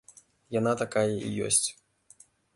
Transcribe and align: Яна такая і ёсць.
Яна 0.59 0.73
такая 0.81 1.03
і 1.29 1.31
ёсць. 1.51 1.63